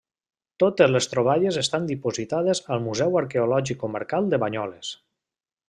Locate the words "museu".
2.87-3.21